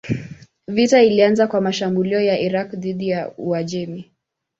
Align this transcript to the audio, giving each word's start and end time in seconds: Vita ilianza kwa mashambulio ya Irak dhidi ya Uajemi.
Vita 0.67 1.01
ilianza 1.03 1.47
kwa 1.47 1.61
mashambulio 1.61 2.21
ya 2.21 2.39
Irak 2.39 2.75
dhidi 2.75 3.09
ya 3.09 3.31
Uajemi. 3.37 4.11